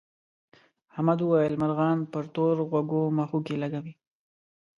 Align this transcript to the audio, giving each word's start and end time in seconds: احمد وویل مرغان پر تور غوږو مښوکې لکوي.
احمد 0.93 1.19
وویل 1.21 1.53
مرغان 1.61 1.97
پر 2.11 2.23
تور 2.33 2.55
غوږو 2.69 3.03
مښوکې 3.17 3.55
لکوي. 3.63 3.93